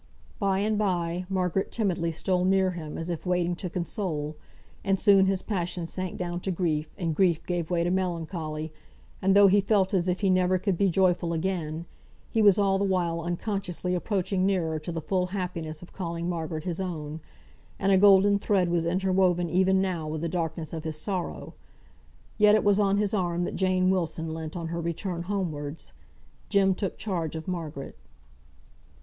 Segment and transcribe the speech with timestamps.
[0.39, 4.35] By and bye, Margaret timidly stole near him, as if waiting to console;
[4.83, 8.73] and soon his passion sank down to grief, and grief gave way to melancholy,
[9.21, 11.85] and though he felt as if he never could be joyful again,
[12.31, 16.63] he was all the while unconsciously approaching nearer to the full happiness of calling Margaret
[16.63, 17.19] his own,
[17.77, 21.53] and a golden thread was interwoven even now with the darkness of his sorrow.
[22.39, 25.93] Yet it was on his arm that Jane Wilson leant on her return homewards.
[26.49, 27.95] Jem took charge of Margaret.